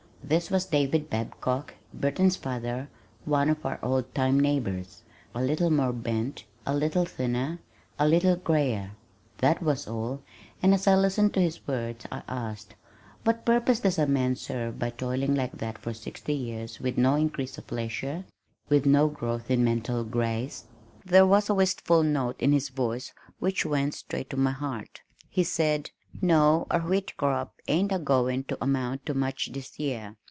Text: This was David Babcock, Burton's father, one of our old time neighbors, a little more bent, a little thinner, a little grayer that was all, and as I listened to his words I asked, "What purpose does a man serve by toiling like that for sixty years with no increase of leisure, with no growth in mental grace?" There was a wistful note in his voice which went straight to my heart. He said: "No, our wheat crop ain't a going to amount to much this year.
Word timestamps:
This 0.23 0.49
was 0.51 0.65
David 0.65 1.09
Babcock, 1.09 1.73
Burton's 1.93 2.37
father, 2.37 2.87
one 3.25 3.49
of 3.49 3.65
our 3.65 3.77
old 3.83 4.15
time 4.15 4.39
neighbors, 4.39 5.01
a 5.35 5.41
little 5.43 5.69
more 5.71 5.91
bent, 5.91 6.45
a 6.65 6.73
little 6.73 7.03
thinner, 7.03 7.59
a 7.99 8.07
little 8.07 8.37
grayer 8.37 8.91
that 9.39 9.61
was 9.61 9.87
all, 9.89 10.21
and 10.63 10.73
as 10.73 10.87
I 10.87 10.95
listened 10.95 11.33
to 11.33 11.41
his 11.41 11.67
words 11.67 12.05
I 12.11 12.21
asked, 12.29 12.75
"What 13.25 13.45
purpose 13.45 13.81
does 13.81 13.99
a 13.99 14.07
man 14.07 14.37
serve 14.37 14.79
by 14.79 14.91
toiling 14.91 15.35
like 15.35 15.57
that 15.57 15.77
for 15.77 15.93
sixty 15.93 16.33
years 16.35 16.79
with 16.79 16.97
no 16.97 17.15
increase 17.15 17.57
of 17.57 17.69
leisure, 17.69 18.23
with 18.69 18.85
no 18.85 19.09
growth 19.09 19.51
in 19.51 19.65
mental 19.65 20.05
grace?" 20.05 20.65
There 21.03 21.27
was 21.27 21.49
a 21.49 21.53
wistful 21.55 22.03
note 22.03 22.39
in 22.39 22.53
his 22.53 22.69
voice 22.69 23.11
which 23.39 23.65
went 23.65 23.95
straight 23.95 24.29
to 24.29 24.37
my 24.37 24.51
heart. 24.51 25.01
He 25.29 25.43
said: 25.43 25.89
"No, 26.21 26.67
our 26.69 26.81
wheat 26.81 27.15
crop 27.15 27.53
ain't 27.69 27.93
a 27.93 27.99
going 27.99 28.43
to 28.45 28.57
amount 28.61 29.05
to 29.05 29.13
much 29.13 29.49
this 29.53 29.79
year. 29.79 30.15